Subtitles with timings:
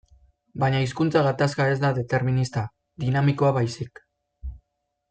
[0.63, 2.65] Baina hizkuntza gatazka ez da determinista,
[3.05, 4.05] dinamikoa baizik.